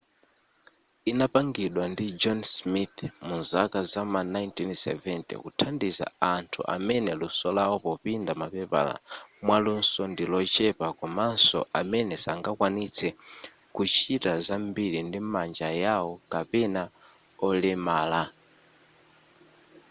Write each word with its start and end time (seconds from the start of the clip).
inapangidwa 1.11 1.83
ndi 1.91 2.05
john 2.21 2.41
smith 2.55 2.97
muzaka 3.27 3.79
zam'ma 3.91 4.21
1970 4.23 5.33
kuthandiza 5.43 6.05
anthu 6.35 6.59
amene 6.75 7.11
luso 7.21 7.47
lawo 7.57 7.75
popinda 7.85 8.31
mapepala 8.41 8.95
mwaluso 9.45 10.01
ndilochepa 10.11 10.87
komanso 10.99 11.59
amene 11.79 12.13
sangakwanitse 12.23 13.07
kuchita 13.75 14.31
zambili 14.45 14.99
ndi 15.07 15.19
manja 15.33 15.69
yao 15.83 16.11
kapena 16.31 16.83
olemala 17.47 18.21